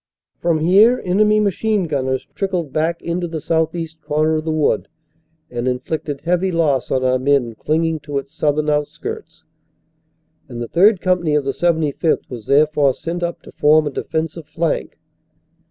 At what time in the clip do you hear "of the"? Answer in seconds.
4.37-4.51, 11.35-11.51